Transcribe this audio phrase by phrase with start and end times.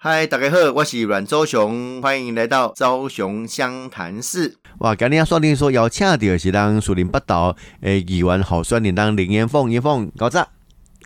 [0.00, 4.54] 嗨，大家好，我是阮周雄，欢迎来到周雄湘潭市。
[4.78, 10.48] 哇，今天要锁定说邀请到是咱树林北道诶议员候选人当林彦凤，彦凤高早。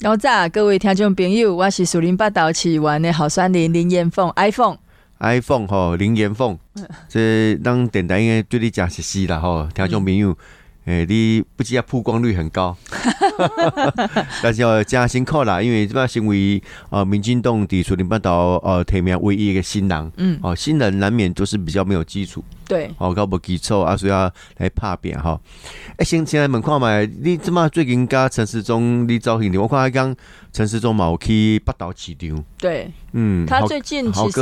[0.02, 4.76] 高早，各位听众朋友，我是树林北道市议员的候选人林彦凤，iPhone。
[5.20, 6.58] iPhone 吼，林彦凤，
[7.08, 10.36] 这咱电台应该对你诚熟悉啦吼，听众朋友，
[10.84, 12.76] 诶、你不只要曝光率很高，
[14.42, 22.42] 但是要加辛苦啦，因为这摆成为呃民进党伫树林半岛呃提名唯一一个新人，嗯，哦，新人难免都是比较没有基础。
[22.72, 25.38] 对，哦，搞无基础啊，所以要来拍拼吼。
[25.98, 30.16] 诶、先先来问看觅，你即马最近甲陈世忠你走行的，我看迄讲
[30.52, 34.40] 陈世忠嘛有去北岛市场，对，嗯，他最近好其实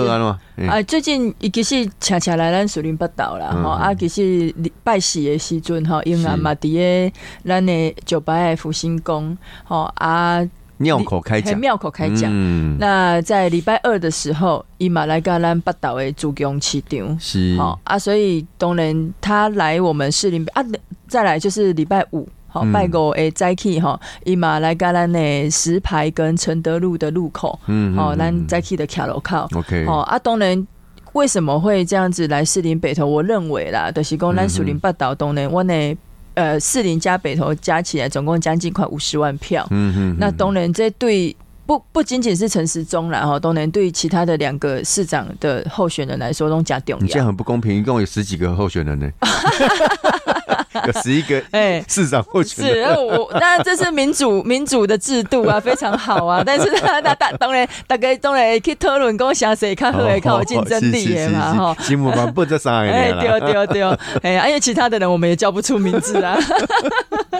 [0.68, 7.12] 啊，最近伊其实恰恰来咱树林北岛啦，嗯吼、啊，其实拜四的时阵吼，因啊嘛伫咧
[7.44, 10.40] 咱的九白的福星宫，吼啊，
[10.80, 12.30] 庙口开讲，嘿庙口开讲。
[12.32, 20.64] 嗯，那在礼拜二的时候，伊马来甲咱北岛的主攻市场，是，好、啊，所以当然他来我们士林啊，
[21.06, 22.26] 再来就是礼拜五。
[22.48, 30.66] 好，嗯拜五诶，早起吼，伊嘛来甲咱的石牌跟承德路的路口，嗯好，咱嗯早起的卡路口，OK，哦啊，当然。
[31.12, 33.04] 为什么会这样子来士林北头？
[33.04, 35.74] 我认为啦，就是讲咱士林北岛当然，我呢，
[36.40, 39.66] 呃，士林加北投加起来总共将近快五十万票。
[39.70, 47.26] 嗯嗯，那当然，这对不不仅仅是陈时中啦，哈，都能对其他的两个市长的候选人来说都加重你这样。
[47.26, 49.08] 很不公平，一共有十几个候选人呢，
[50.86, 56.42] 有十一个 哎、市长候选是，我当然这是民主 民主的制度啊，非常好啊。
[56.44, 61.76] 但是大大当当然大家当然会去讨论讲谁谁较好的、较有竞争力的嘛，哈。
[61.82, 63.82] 新闻版不这三个哎，人对啦，对对，
[64.22, 66.38] 哎，啊因为其他的人我们也叫不出名字啊，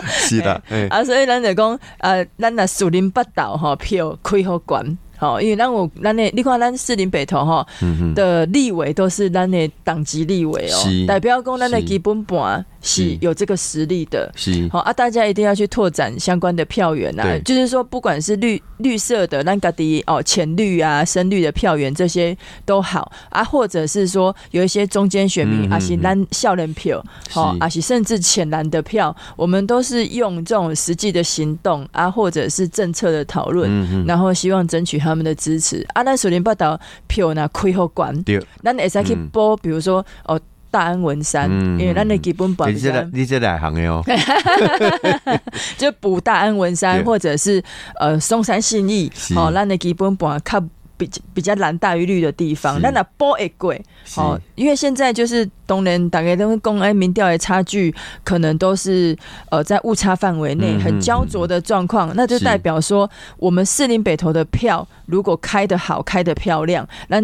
[0.07, 13.17] 是的，哎，啊，所以咱就讲，呃，咱若树林八岛哈票开好悬，吼，因为咱我咱的，你看咱四林北投吼嗯哼，的立委都是咱的党籍立委哦是，代表讲咱的基本盘是是。
[13.21, 14.31] 有这个实力的。
[14.35, 35.85] 是，好啊，大家一定要去拓展相关的票源啊，就是说，不管是绿绿色的、咱家的哦浅绿啊、深绿的票源，这些都好啊，或者是说有一些中间选民，啊是咱笑人票，好是啊是甚至浅蓝的票，我们都是用这种实际的行动啊，或者是政策的讨论，嗯，然后希望争取他们的支持。
[35.93, 36.03] 啊。
[36.03, 39.27] 咱水林报道票呢开好管，对，咱会使去嗯。
[39.29, 40.39] 播，比如说哦
[40.69, 41.79] 大安文山，嗯。
[41.79, 44.03] 因为咱的基本盘你这你这来行的哦，
[45.77, 47.61] 就补大安文山或者是
[47.99, 50.63] 呃松山信义，哦，咱的基本盘较
[51.01, 53.83] 比比较蓝大于绿的地方，那那波也贵。
[54.13, 59.17] 好哦，因为现在就是当然大概都公安民调的差距，可能都是
[59.49, 67.17] 呃在误差范围内嗯很焦灼的状况，那就代表说我们士林北投的票如果开得好，开得漂亮，那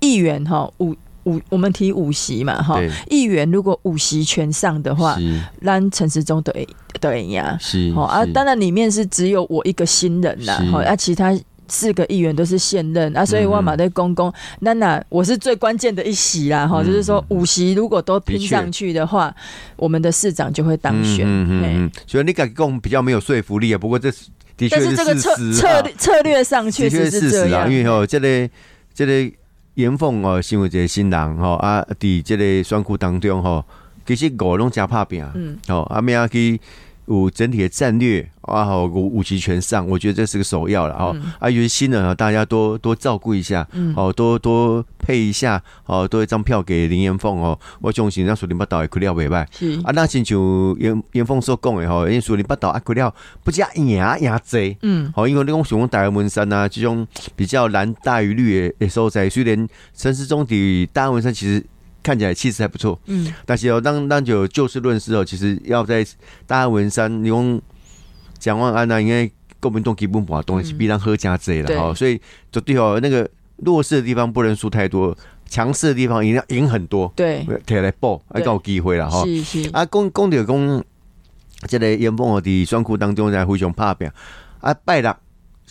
[0.00, 6.66] 议员哈五五我们提五席嘛哈，议员如果五席全上的话，是咱陈时中都会
[6.98, 7.40] 都会赢。
[7.60, 11.38] 是，好啊，当然里面是只有我一个新人啦，是好啊，其他。
[11.70, 19.34] 四个议员都是现任啊，所以万马的公公，那那我是最关键的一席啦，哈、嗯就是说五席如果都拼上去的话，
[19.76, 21.24] 我们的市长就会当选。
[21.26, 23.78] 嗯嗯所以你敢讲比较没有说服力啊。
[23.78, 24.26] 不过这是
[24.56, 28.50] 的确但是这个策策略策略上确实是这样，因为吼，这个
[28.92, 29.32] 这个
[29.74, 33.64] 严凤哦，身为一个新人吼啊，伫这个选区当中吼，
[34.04, 36.60] 其实五拢加拍拼，嗯，哦，啊，咩啊去
[37.10, 41.12] 有整体的战略啊，好五五级全上，我觉得这是个首要了哦。
[41.14, 49.44] 嗯啊，尤其新人啊，大家多多照顾一下，嗯哦，多多配一下，哦，多一张票给林延凤哦，我相信让树林八岛也开了袂歹。
[49.50, 50.38] 是啊，那亲像
[50.78, 53.12] 严严凤所讲的吼，因为树林八岛啊开了
[53.42, 54.76] 不加赢赢济。
[54.82, 61.64] 嗯好，因为你讲像大安文山啊，这种比较蓝大于绿的的所在，虽然陈市中的大安文山其实
[62.02, 63.32] 看起来气势还不错，嗯。
[63.44, 66.06] 但是哦，当当就就事论事哦，其实要在
[66.46, 67.60] 大安文山，你用
[68.38, 69.30] 蒋万安啊，应该
[69.60, 71.78] 国民党基本盘当然是比咱喝加济了对。
[71.78, 75.16] 哈，所以就对哦，那个弱势的地方不能输太多，
[75.46, 79.24] 强势的地方一定要赢很多，对，摕来报，还有机会了哈。
[79.24, 80.84] 是是，啊，讲讲着讲，
[81.68, 84.10] 这个严凤和，伫选区当中在非常拍拼。
[84.60, 85.14] 啊，拜六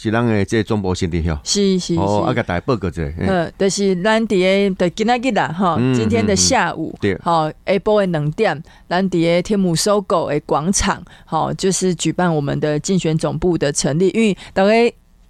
[0.01, 2.00] 是咱的这个中部新地吼，是是是。
[2.00, 3.04] 哦，啊，甲大家报告一下。
[3.18, 14.90] 嘿呃，就是咱伫个的今仔日啦，哈，嗯今天的下午，对好，下晡的两点，咱伫诶天母搜狗的广场，好，就是举办我们的竞选总部的成立，因为大概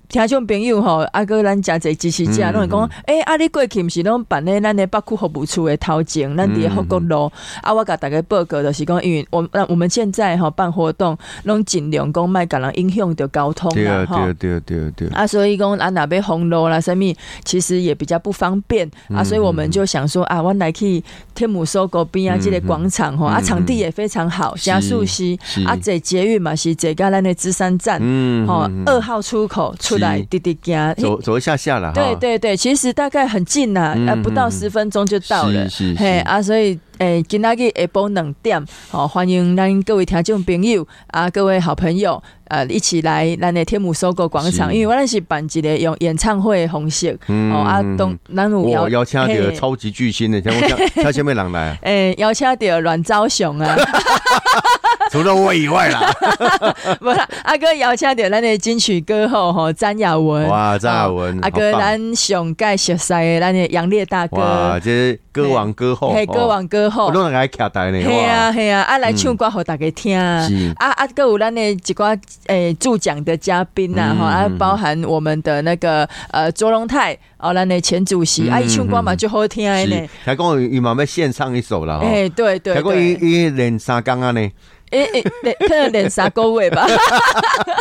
[0.09, 14.15] 听众朋友吼，啊哥咱诚济支持者，嗯拢会讲，诶，啊你过去毋是拢办咧咱的北区服务处的头前，咱伫福国路，啊我甲大家报告就是讲，因为我那我们现在吼办活动，拢尽量讲莫甲人影响着交通啦吼。
[14.15, 14.33] 对啊，。
[14.39, 17.15] 对啊，对啊，对啊，啊，所以讲啊，若边封路啦，啥物，
[17.45, 18.89] 其实也比较不方便。
[19.13, 21.03] 啊，所以我们就想说啊，我来去
[21.35, 35.69] 天母收购边啊，即个广场吼，啊，嗯场地也非常好，是加速西啊，坐捷运嘛是坐到咱的芝山站，嗯吼嗯，二号出口出来滴滴家，走走一下下了哈，对对对，其实大概很近呐、嗯呃，不到嗯十分钟就到了。
[35.69, 50.59] 是是是嘿啊，所以诶，今仔日下晡两点，好、欢迎咱各位听众朋友啊，各位好朋友，呃，一起来咱的天母收购广场，因为我咱是办一个用演唱会的方式，嗯哦啊，东咱有我邀请到超级巨星的，像我
[50.93, 51.77] 请请什么人来啊？
[51.83, 53.75] 诶，邀请到阮昭雄啊，
[55.09, 56.11] 除了我以外啦，
[56.99, 64.37] 不啦，阿哥邀请到咱的金曲歌后吼詹雅文，哇，张雅文，阿哥咱上届熟悉的咱的杨烈大哥。
[64.37, 67.05] 哇，，这是歌王歌后，嘿，歌王歌后。
[67.05, 67.11] 哦我。
[67.11, 70.17] 都能来卡台呢，嘿啊哇，嘿啊，啊来唱歌互大家听。
[70.47, 70.71] 是。
[70.77, 72.17] 啊啊，哥有咱的一寡
[72.47, 84.49] 诶助讲的嘉宾呐，嗯哈、啊嗯，包含我们的那个呃卓龙泰哦，咱的前主席，嗯啊，伊唱歌嘛就好听呢。，还讲伊嘛要献唱一首了哈，哎，对对台讲伊对，伊练三工啊呢，
[84.91, 86.87] 诶诶，连可能脸傻狗尾吧。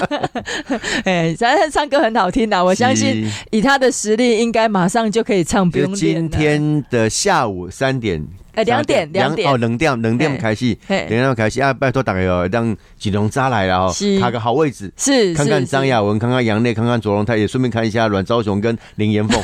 [1.05, 6.31] 哎，反正唱歌很好听的，我相信以他的实力，应该马上就可以唱，不就用练今。
[6.31, 8.26] 天的下午三点。
[8.58, 11.06] 哎，两点两点哦，，两点两点开始，嘿。
[11.08, 11.72] 两点开始啊！
[11.72, 19.40] 拜托大家哦，让锦龙扎来了哦是，卡个好位置，是看看张亚文，看看杨烈，看看卓龙泰，也顺便看一下阮昭雄跟林延凤。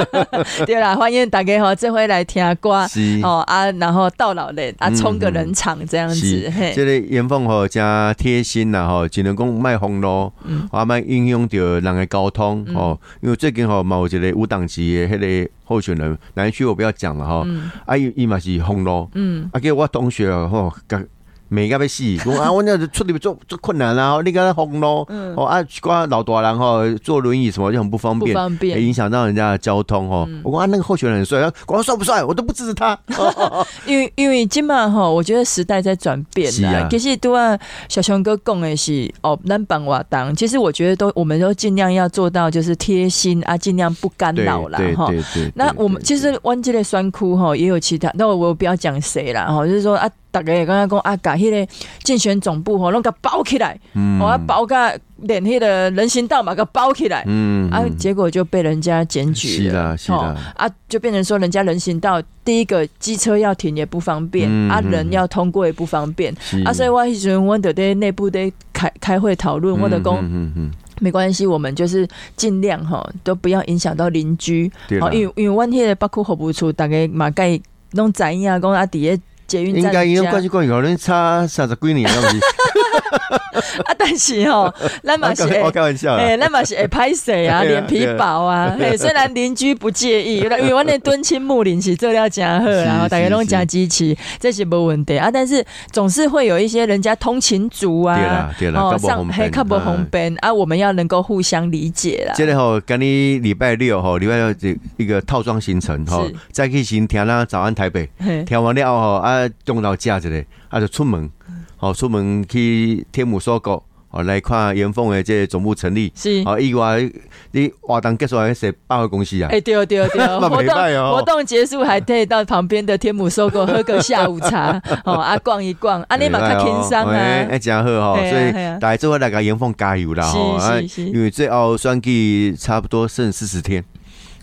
[0.66, 2.86] 对啦，欢迎大家哈，这回来听歌。
[2.88, 3.20] 是。
[3.22, 10.68] 哦啊，然后到老嘞啊，嗯冲个人场这样子这个延凤吼加贴心啦吼，只能讲卖红路，嗯。
[10.70, 12.98] 啊卖影响到人的交通哦。
[13.22, 17.70] 因为最近吼嘛有一个无党籍的迄个候选人，南区我不要讲了吼，嗯。
[17.86, 21.02] 啊伊伊嘛是封路，嗯，啊叫我同学哦吼，甲
[21.52, 30.26] 美甲要死，讲啊，我那出入做做困难啦，你讲红路，嗯哦啊，一寡老大人吼坐轮椅什么就很不方便，不方便也影响到人家的交通哦。
[30.42, 32.98] 我讲啊，那个候选人很帅，管他帅不帅，我都不支持他。
[33.84, 36.52] 因为因为今嘛吼，我觉得时代在转变啦。
[36.52, 45.06] 是啊其实都啊，小熊哥讲的是哦，咱帮瓦当，其实我觉得都我们都尽量要做到就是贴心啊，尽量不干对扰啦哈。
[45.08, 45.52] 对对对。
[45.54, 54.18] 那我们其实湾这个酸哭哈也有其他，那我我不要讲谁啦哈，就是说啊，大家也刚刚讲啊，把迄个竞选总部吼，拢甲包起来，嗯。
[54.18, 57.22] 我要包甲连迄个人行道嘛，甲包起来。
[57.26, 60.18] 嗯啊，结果就被人家检举是了，啦是啦。
[60.18, 64.90] 哦啊，就变成说人家人行道第一个机车要停也不方便，啊，嗯嗯。
[64.90, 66.60] 人要通过也不方便，是。
[66.64, 70.70] 啊，所以我迄时阵我得在内部在开开会讨论，我的讲嗯嗯嗯，
[71.00, 75.06] 没关系，我们就是尽量哈都不要影响到邻居，对啦。
[75.06, 77.60] 哦，因为因为阮迄个北区服务处大概嘛该
[77.92, 82.38] 拢知影讲啊，伫个捷运站应该因为关家系关系，可能差三十几年了，是
[83.84, 84.72] 啊，但是吼，
[85.04, 88.74] 咱嘛是我开玩笑啦哎，那嘛是会 歹势啊，脸皮薄啊。
[88.78, 95.30] 嘿，虽然邻居不介意，因为阮那敦亲睦邻是做了真好，然后大家拢是真支持，这是无问题啊。
[95.30, 102.34] 但是总是会有一些人家通勤族啊，对啦对啦上方便嘿较不方便啊，我们要能够互相理解啦。
[102.36, 109.31] 这个吼，跟你礼拜六吼，礼拜六这一个套装行程吼，再去先听咱早安台北，嘿听完了吼啊，
[109.64, 111.30] 中到假一个，啊就出门，
[111.76, 116.12] 吼出门去天母搜狗，哦来看元凤的这个总部成立。
[116.14, 116.42] 是。
[116.46, 117.10] 哦，意外
[117.52, 119.48] 你活动结束还是百货公司啊？
[119.50, 120.74] 哎、对哦对哦对哦， 活动
[121.12, 130.52] 活动结束还可以到旁边的天母收购喝个下午茶， 哦啊逛一逛，啊你嘛较轻松啊，哎，真好吼，嘿啊所以大家做伙来给元凤加油啦吼！
[130.56, 133.84] 啊是是是因为最后选举差不多剩四十天，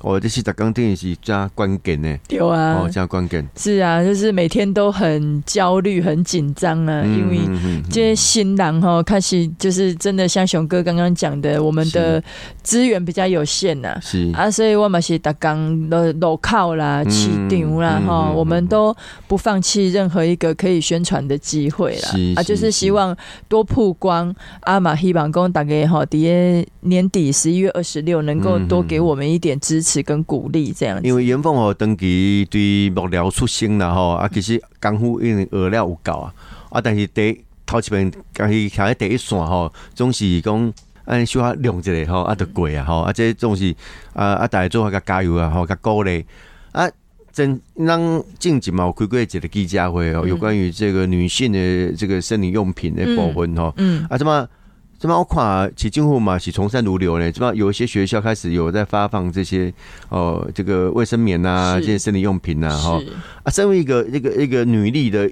[0.02, 2.18] 哦，这是十工天是加关键呢。
[2.30, 7.40] 有啊，哦，加关键，是啊，就是每天都很焦虑、很紧张啊，因为
[7.90, 12.24] 这些新郎哈开始就是真的像熊哥刚刚讲的，我们的
[12.62, 14.32] 资源比较有限呐、是。
[14.34, 18.96] 啊，所以我们是打刚的路靠啦、嗯起场啦哈，嗯嗯我们都
[19.28, 22.10] 不放弃任何一个可以宣传的机会啦。
[22.12, 22.34] 是。
[22.36, 23.16] 啊，是就是希望
[23.48, 31.08] 多曝光阿玛，希望公大家哈，底下年底十一月二十六能够多给我们一点支持跟鼓励，这样子。
[31.08, 36.34] 因为严凤吼登记对幕僚出身啦吼，啊其实功夫已经学了有够啊，
[36.70, 40.74] 啊但是第头一遍，但是徛喺第一线吼，总是讲
[41.06, 43.76] 按小可亮一下吼，啊就过啊吼，啊这总是
[44.14, 46.26] 啊啊大家做伙甲加油啊吼，甲鼓励。
[46.72, 46.90] 啊。
[47.32, 54.46] 真咱近期嘛有开过一个记者会哦，有关于这个女性的这个生理用品的部分吼，嗯，啊，怎么
[55.00, 59.74] 这么我看其政府嘛是从善如流呢，这么有一些学校开始有在发放这些
[60.10, 63.02] 哦这个卫生棉啊，是这些生理用品啊，哈
[63.44, 65.32] 啊，身为一个一个一个女力的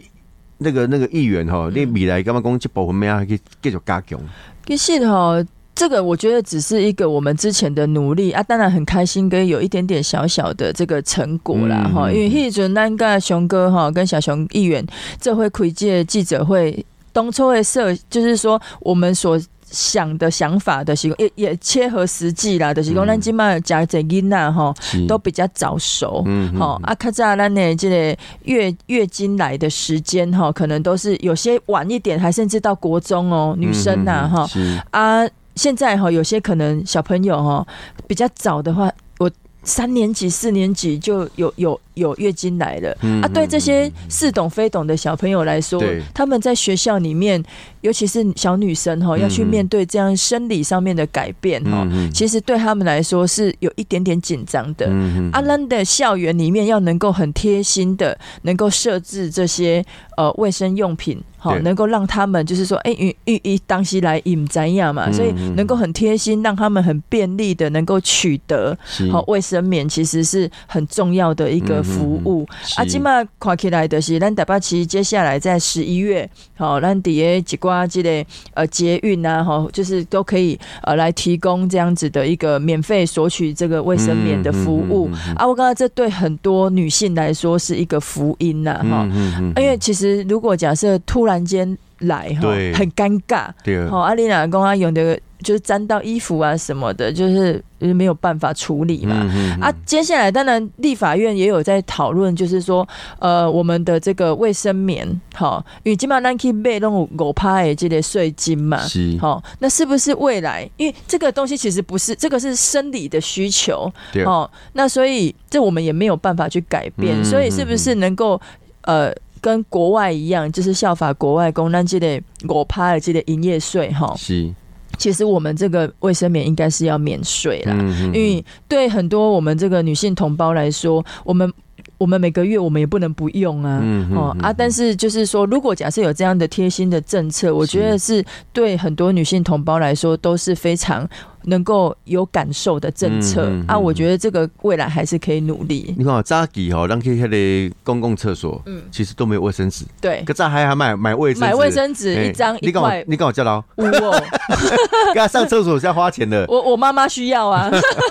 [0.57, 4.17] 那个那个议员哈，你未来干嘛讲这部分咩啊，去继续加强？
[4.65, 5.45] 其实哈，
[5.75, 12.09] 这个我觉得只是一个我们之前的努力啊，当然很开心，跟有一点点小小的这个成果啦嗯哈。
[12.09, 14.87] 嗯因为迄阵咱跟熊哥哈跟小熊议员
[15.19, 19.37] 这回开届记者会，东初的设就是说我们所。
[19.69, 23.07] 想的想法的习惯也也切合实际啦，就是讲嗯。
[23.07, 24.73] 咱今麦家这囡仔哈
[25.07, 26.25] 都比较早熟，
[26.57, 37.65] 好、啊，较早咱呢这个月月经来的时间哈，可能都是有些晚一点，还甚至到国中哦，女生呐、哈、嗯啊，现在哈有些可能小朋友哈
[38.07, 39.29] 比较早的话，我
[39.63, 42.95] 三年级、四年级就有有有月经来了。
[43.01, 47.43] 嗯啊，对这些似懂非懂的小朋友来说，他们在学校里面，
[47.81, 54.87] 尤其是小女生哈，嗯要去面对这样生理上面的改变哈，嗯其实对他们来说是有一点点紧张的。
[54.89, 59.83] 嗯阿兰的校园里面要能够很贴心的，能够设置这些
[60.15, 69.07] 呃卫生用品，好，能够让他们就是说，哎、因因因当西来饮怎样嘛，嗯所以嗯能够很贴心，让他们很便利的能够取得是。
[69.07, 72.45] 好卫生棉，其实是很重要的一个服务。
[72.75, 85.47] 啊，是今嘛看起来的是，咱台北市接下来在十一月，好，咱底下几挂这个呃捷运啊，哈，就是都可以呃来提供这样子的一个免费索取这个卫生棉的服务、嗯嗯嗯嗯啊。
[85.47, 99.15] 我刚刚这对很多女性来说是一个福音呐、哈、嗯嗯因为其实如果假设突然间来哈，很尴尬，对好，阿丽娜公啊用的就是沾到衣服啊什么的，就是就是没有办法处理嘛。
[99.33, 102.87] 嗯啊，接下来当然立法院也有在讨论，就是说，
[103.19, 110.69] 呃，我们的这个卫生棉，好，因为基本上咱可以买那种五趴的这类税金嘛，是好，那是不是未来？
[110.77, 118.39] 因为这个东西其实不是这个是生理的需求，对哦，那所以这我们也没有办法去改变，嗯所以是不是能够
[118.81, 119.13] 呃？
[119.39, 124.51] 跟国外一样，就是效法国外公那这类五趴的这类营业税哈，是
[124.97, 127.73] 其实我们这个卫生棉应该是要免税啦。
[127.79, 131.51] 嗯因为对很多我们这个女性同胞来说，我们
[131.97, 138.23] 我们每个月我们也不能不用啊，嗯哦啊，但是就是说，如果假设有这样的贴心的政策，我觉得是
[138.53, 141.07] 对很多女性同胞来说都是非常
[141.47, 143.77] 能够有感受的政策、嗯嗯嗯啊。
[143.77, 145.93] 我觉得这个未来还是可以努力。
[145.97, 147.29] 你看哦早期吼，咱去迄
[147.69, 148.81] 个公共厕所，嗯。
[148.91, 153.03] 其实都没有卫生纸，对，可早还还买买卫买卫生纸哎一张一你跟我块。
[153.07, 154.23] 你跟我叫劳，五哦，
[155.13, 157.69] 给他上厕所是要花钱的， 我我妈妈需要啊，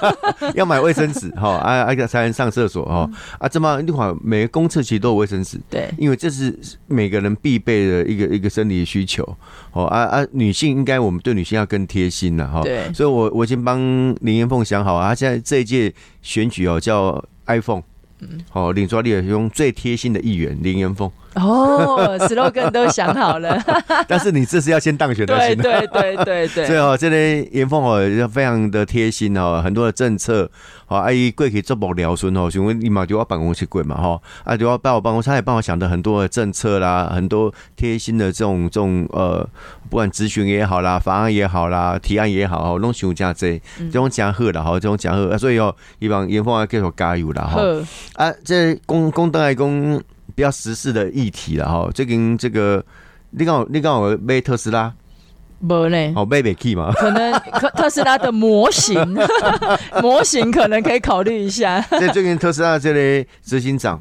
[0.55, 9.23] 要买卫生纸哈，啊啊才能上厕所哈啊，这么你看每个公厕其实都有卫生纸，对，因为这是每个人必备的一个一个生理需求。
[9.73, 12.91] 哦啊啊，女性应该我们对女性要更贴心了哈，对。
[12.95, 13.79] 所以我我我已经帮
[14.21, 15.93] 林彦凤想好啊，现在这一届
[16.23, 17.83] 选举哦叫 iPhone。
[18.53, 23.59] 哦，领抓力的用最贴心的议员林元凤，哦，slogan 都想好了，
[24.09, 25.57] 但是你这是要先当选的对行。
[25.63, 30.51] 对对对对，所以哦，这类严凤哦，也非常的贴心哦，很多的政策，
[30.89, 39.47] 哦，阿姨过去做幕僚孙哦，询问立马就我办公室过嘛哈，啊就我到我办公室，他也帮我想的很多的政策啦，很多贴心的这种这种呃，
[39.91, 47.61] 不管咨询也好啦，法案也好啦，提案也好，哦，拢想加这这种加贺啦，哈，这种加贺，啊所以哦，希望严凤啊继续加油啦哈。
[48.15, 50.01] 啊，这公公灯来公
[50.37, 52.85] 比较时事的议题了哈，最近这个
[53.31, 54.93] 你讲你讲我买特斯拉，
[55.59, 56.13] 没呢。
[56.15, 56.93] 哦买不起嘛？
[56.93, 58.95] 可能可特斯拉的模型，
[60.03, 61.81] 模型可能可以考虑一下。
[61.89, 64.01] 在最近特斯拉这类执行长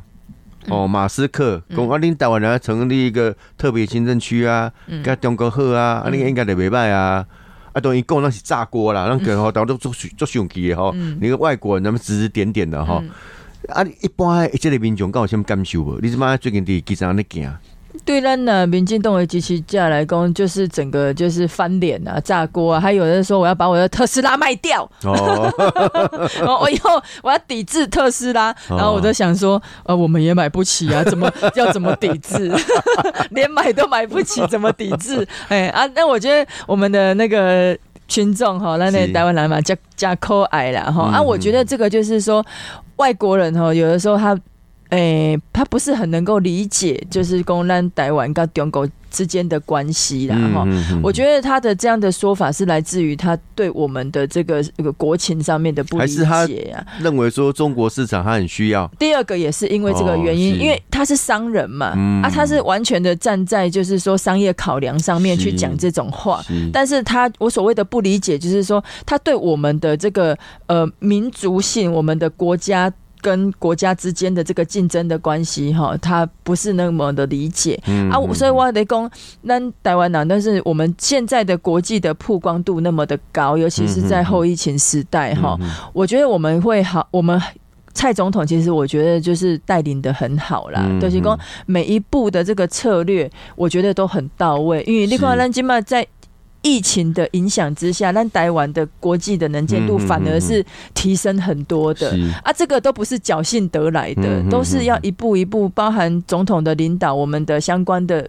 [0.67, 4.69] 哦，马斯克讲啊，恁台湾人要成立一个特别行政区啊，
[5.01, 7.25] 跟中国好啊，啊，你应该就袂歹啊。
[7.71, 13.01] 啊，等于讲那是炸锅啦，那个吼，大家都做做上气的吼，你个外国人那么指指点点的吼。
[13.69, 15.99] 啊，一般这个民众敢有什么感受无？
[16.01, 17.51] 你即摆最近伫机场咧行，
[18.03, 25.49] 对咱呢，民进党的机器架来讲，就是整个就是翻脸啊、炸锅啊，还有人说我要把我的特斯拉卖掉，哦，
[26.61, 32.51] 我以后我要抵制特斯拉，哦然后我都想说，呃，我们也买不起啊，怎么要怎么抵制？
[33.31, 35.25] 连买都买不起，怎么抵制？
[35.47, 37.77] 哎啊，那我觉得我们的那个。
[38.07, 42.45] 群众哈，那那台湾人嘛，加加可爱啦哈、嗯啊，我觉得这个就是说，
[42.97, 44.37] 外国人哦，有的时候他
[44.89, 50.63] 诶、他不是很能够理解，就是公咱台湾跟中国之间的关系啦哈。
[50.67, 56.85] 嗯我觉得他的这样的说法是来自于他对我们的这个这个国情上面的不理解啊。
[56.99, 66.41] 得认为说中国市场他很需要，第二个也是因为这个原因，哦因为他是商人嘛，嗯啊，他是完全的站在就是说商业考量上面去是讲这种话。
[66.43, 70.37] 是但是他我所谓的不理解，就是说他对我们的这个
[70.67, 72.91] 呃民族性，我们的国家
[73.25, 77.81] 跟国家之间的这个竞争的关系哈，他不是那么的理解。
[77.87, 79.09] 嗯啊，所以我得讲，
[79.41, 87.41] 那台湾人，但是我们现在的国际的曝光度那么的高，尤其是在后疫情时代哈，嗯我觉得我们会好，我们。
[87.97, 94.83] 蔡总统其实我觉得就是带领的很好啦，嗯就是说每一步的这个策略，我觉得都很到位。
[94.85, 96.05] 因为你看，是咱今嘛在
[96.65, 102.09] 疫情的影响之下，那台湾的国际的能见度反而是提升很多的。
[102.09, 102.27] 是。
[102.43, 108.27] 啊，这个都不是侥幸得来的，都是要一步一步，包含总统的领导，我们的相关的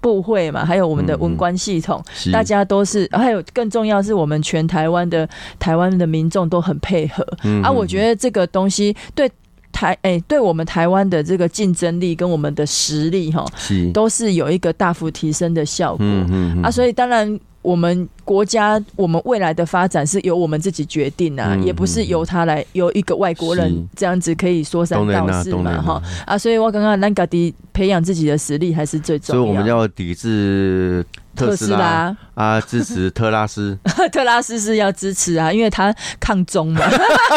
[0.00, 2.32] 部会嘛，还有我们的文官系统，是。
[2.32, 5.28] 大家都是，还有更重要是我们全台湾的
[5.60, 7.70] 台湾的民众都很配合、嗯啊。
[7.70, 9.30] 我觉得这个东西对
[9.70, 13.88] 台哎、对我们台湾的这个竞争力跟我们的实力哈，是。
[13.92, 16.04] 都是有一个大幅提升的效果。
[16.04, 16.62] 嗯嗯。
[16.62, 26.02] 啊，所以当然，我们国家我们未来的发展是由我们自己决定啊，嗯也不是由他来由一个外国人这样子可以说三道四嘛哈。
[26.26, 29.42] 啊，所以我刚刚咱家己培养自己的实力还是最重要。
[29.42, 31.04] 所以我们要抵制
[31.36, 32.16] 特斯拉。
[32.34, 33.78] 啊，支持特拉斯。
[34.10, 36.80] 特拉斯是要支持啊，因为他抗中嘛，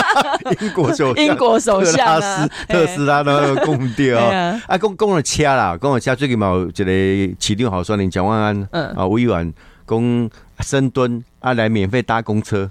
[0.62, 1.26] 英国首相。
[1.26, 4.18] 英国首特相啊拉斯，特斯拉那个供掉。
[4.24, 4.62] 啊。
[4.68, 8.86] 啊，讲讲了车啦，讲了车最近嘛有一个市长候选人蒋万安嗯。
[8.96, 9.54] 啊委员
[9.88, 12.70] 讲深蹲啊来免费搭公车，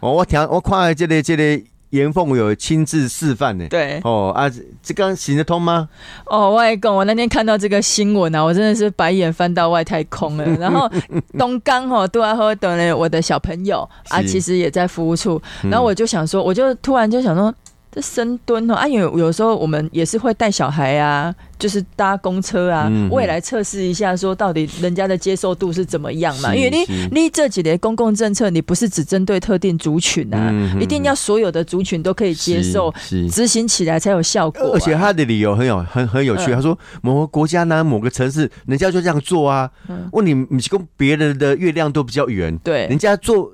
[0.00, 3.66] 哦，我听我看这个这个严凤有亲自示范呢。
[3.68, 4.50] 对哦啊，
[4.82, 5.88] 这刚行得通吗？
[6.26, 10.44] 哦，我也讲，我那天看到这个新闻啊，我真的是白眼翻到外太空了。
[10.58, 10.90] 然后
[11.38, 17.52] 东刚哦，杜阿和等了我的小朋友啊，其实也在服务处，嗯然后我就想说，我就突然就想说。
[17.92, 26.52] 这深蹲哦，啊，有有时候我们也是会带小孩啊，就是搭公车啊，嗯未来测试一下，说到底人家的接受度是怎么样嘛？
[26.52, 32.92] 因为你你这几年公共政策，你不是只针对特定族群啊，一定要所有的族群都可以接受，
[33.30, 36.56] 执行起来才有效果啊、而且他的理由很有很很有趣，嗯。
[36.56, 39.70] 他说某个国家呢，某个城市，人家就这样做啊。
[39.88, 40.08] 嗯。
[40.12, 42.86] 问你，你跟别人的月亮都比较圆，对。
[42.86, 43.52] 人家做，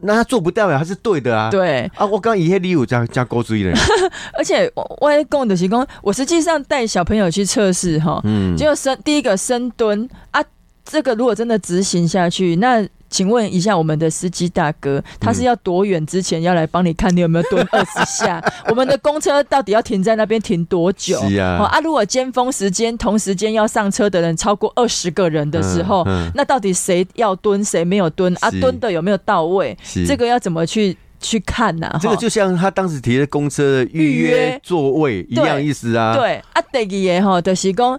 [0.00, 1.50] 那他做不到呀，他是对的啊。
[1.50, 3.72] 对，啊，我刚以前理由加加勾追的，
[4.38, 10.42] 而且我我也供的提供，我实际上带小朋友去测试哈，嗯，就深第一个深蹲啊，
[10.84, 18.42] 这个如果真的执行下去，那请问一下我们的司机大哥，他是要多远之前要来帮你看你有没有蹲二十下？
[18.68, 21.18] 我们的公车到底要停在那边停多久？
[21.28, 28.50] 是啊哦啊，如果尖峰时间同时间要上车的人超过二十个人的时候，嗯嗯那到底谁要蹲谁没有蹲啊？
[28.60, 29.76] 蹲的有没有到位？
[29.82, 36.78] 是这个要怎么去去看呢、这个就像他当时提的公车的预预约约座位一样意思啊。，对啊，第
[37.10, 37.98] 二个哈就是讲，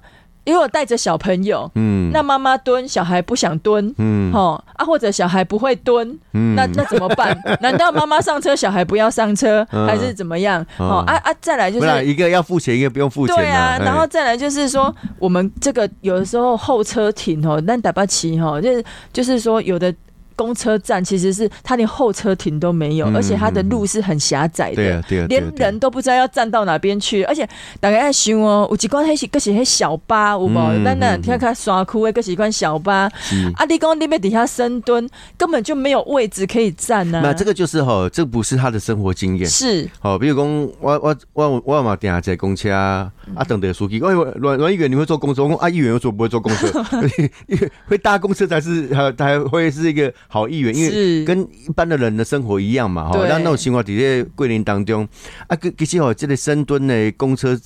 [0.50, 3.94] 因为我带着小朋友，嗯，那妈妈蹲，小孩不想蹲。
[4.00, 7.38] 嗯哦啊，或者小孩不会蹲，嗯那那怎么办？
[7.62, 10.60] 难道妈妈上车，小孩不要上车，嗯还是怎么样？
[10.80, 18.84] 哦嗯啊啊，再来就是一个要付钱，一个不用付钱对啊，哎然后再来就是说，我们这个有的时候候车亭哦，但打不起哈，就是
[19.14, 19.94] 就是说有的。
[20.39, 27.45] 公车站其实是它连候车亭都没有，嗯而且它的路是很狭窄的，对啊对啊，对啊连人都不知道要站到哪边去，而且
[27.82, 30.71] 大家爱想哦，有一关迄是个是迄小巴有无？
[30.84, 33.52] 那嗯听看山区的个是一关小巴，是。
[33.58, 35.06] 啊，你讲你要底下深蹲，
[35.38, 39.49] 根本就没有位置可以站啊、那这个就是哈，这不是他的生活经验。
[39.49, 39.89] 是。
[39.99, 42.71] 好，比如讲，我我我我嘛定下在公车
[43.36, 46.68] 啊，啊等的书记，哎阮阮议员你会坐公车，我讲啊议员又说不会坐公车，
[47.48, 55.08] 因为会搭公车才是还才会是一个好议员，因为是跟一般的人的生活一样嘛，哈，那那种情况底下桂林当中
[55.48, 57.58] 啊，个其实哦，这个深蹲的公车。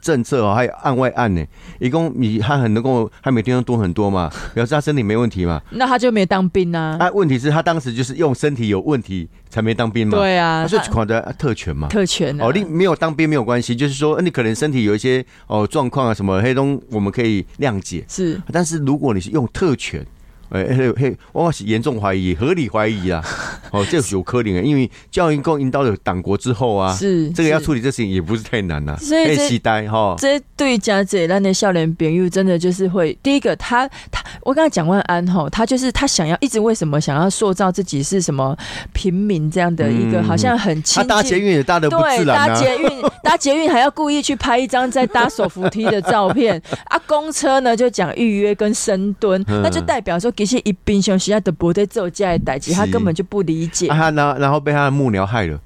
[0.00, 1.44] 政策哦，还有案外案呢。
[1.78, 5.60] 一共你他很能够，他每天都多很多嘛， 表示他身体没问题嘛。
[5.70, 6.96] 那他就没当兵啊？
[6.98, 10.18] 啊，问题是他当时就是用身体有问题才没当兵嘛。
[10.18, 11.88] 对啊，他就他考的特权嘛。
[11.88, 18.04] 特权啊哦，你没有当兵没有关系，就是说呃你可能身体有一些哦状况啊什么黑东，我们可以谅解。
[18.08, 20.04] 是但是如果你是用特权，
[20.50, 23.24] 诶、嘿嘿，我是严重怀疑，合理怀疑啊，
[23.70, 30.16] 哦，这是有可能的，因为教育共引导了党国之后啊，是这个要是处理这事情也不是太难呐、所以期待哈。
[30.18, 38.56] 这对家姐那那笑脸朋友真的就是会，第一个他他，我刚才讲万安吼，他就是他想要一直为什么想要塑造自己是什么
[38.92, 41.44] 平民这样的一个，嗯好像很亲他搭捷近。
[41.44, 47.00] 运也搭的不对，自然啊，搭捷运， 搭捷运还要故意去拍一张在搭手扶梯的照片啊！
[47.06, 53.88] 公车呢就讲预约跟深蹲，嗯那就代表说其实一冰熊时下的不对做这样的代志，他根本就不理解。
[53.88, 55.60] 啊，他然后然后被他的幕僚害了，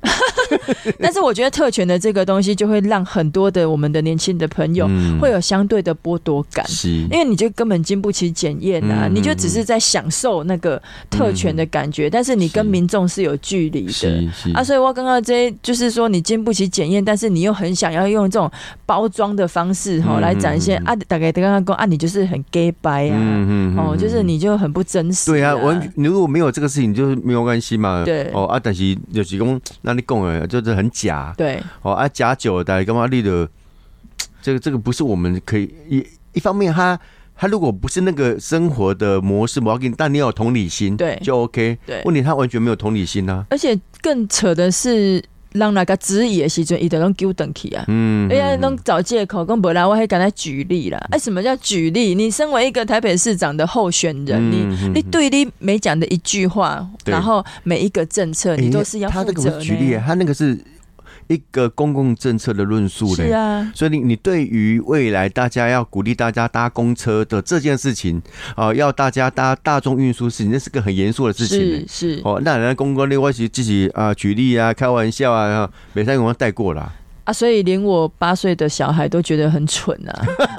[1.01, 5.19] 但是我觉得特权的这个东西，就会让很多的我们的年轻的朋友嗯。
[5.21, 6.67] 会有相对的剥夺感。
[6.69, 6.89] 是。
[6.89, 14.29] 因为你就根本经不起检验啊，嗯你就只是在享受那个特权的感觉，但是你跟民众是有距离的。
[14.55, 18.51] 啊，所以我刚刚这就是说，你经不起检验，但是你又很想要用这种
[18.85, 28.05] 包装的方式哈、嗯来展现、嗯啊，大概刚刚讲啊，你就是很 gay 白啊，嗯哦，就是你就很不真实、对啊，我你如果没有这个事情，就是没有关系嘛。
[28.05, 28.31] 对。
[28.33, 31.35] 哦啊，但是就是讲，那你讲的就是很假。
[31.37, 33.49] 对哦啊，假酒的干嘛立的
[34.41, 36.99] 这个这个不是我们可以一一方面他。
[37.37, 41.77] 他如果不是那个生活的模式，我要给你，但你要有同理心，对就 OK。
[41.85, 45.21] 对问题他完全没有同理心啊，而且更扯的是，
[45.55, 47.85] 让那个质疑的时阵，伊就拢纠正去啊。
[47.89, 50.99] 嗯，哎呀，拢找借口，讲无啦我还敢来举例啦。
[51.11, 52.15] 哎，什么叫举例？
[52.15, 60.59] 你身为一个台北市长的候选人，嗯你嗯你对你每讲的一句话，然后每一个政策，你都是要负他这个不责是举例，他那个是
[61.29, 63.29] 一个公共政策的论述嘞。
[63.29, 68.21] 是啊，所以你你对于未来大家要鼓励大家搭公车的这件事情
[68.55, 71.59] 啊、要大家搭大众运输事情，那是个很严肃的事情
[71.89, 72.17] 是。
[72.17, 72.21] 是。
[72.25, 76.93] 哦，那人家公共另外其自己啊举例啊开玩笑啊，每三个带过啦。
[77.25, 80.13] 啊，所以连我八岁的小孩都觉得很蠢啊！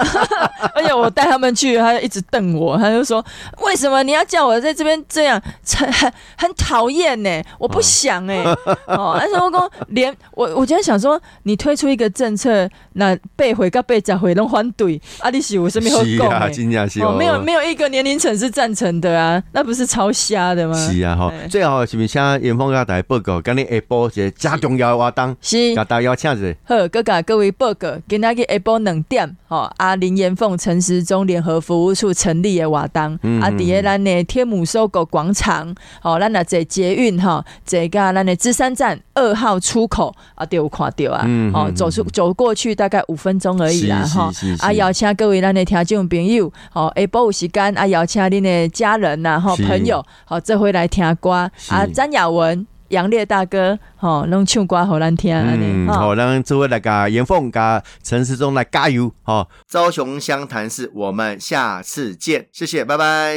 [0.73, 3.23] 而且我带他们去，他就一直瞪我，他就说
[3.62, 5.41] ：“为什么你要叫我在这边这样？
[5.75, 7.43] 很很很讨厌呢！
[7.60, 8.41] 我不想哎、
[8.88, 17.65] 哦，而且我讲连我，我今天想说，你推出一个政策，那被毁跟被砸毁都反对，啊，你是有什么好是啊，讲是哦，没有没有。
[17.65, 20.75] 一个年龄层是赞成的啊，那不是超瞎的吗？
[20.75, 26.56] 是啊，吼哎，最好是不是请严峰甲大家报告，今日下晡一个加重要的活动，是甲大家邀请者。
[26.63, 44.58] 好，各甲各位报告，今仔日下晡两点，吼、啊林严凤、陈时中联合服务处成立的活动，嗯啊，伫个咱的天母搜狗广场，吼、咱若坐捷运吼，坐个咱的芝山站二号出口啊，就有看到啊，嗯哦、嗯走出走过去大概五分钟而已啦，是吼、是是。
[44.58, 49.65] 是啊，邀请各位咱的听众朋友，吼、下晡有时间啊，邀请恁的家人呐、吼、是。
[49.65, 51.52] 朋友，吼、这回来听歌啊，
[51.94, 52.65] 詹雅文。
[52.89, 59.48] 杨烈大哥，吼、拢唱歌互咱听，安尼嗯，吼好，让这位来甲严凤、甲陈世忠来加油，吼。
[59.71, 63.36] 高雄湘潭市，我们下次见，谢谢，拜拜。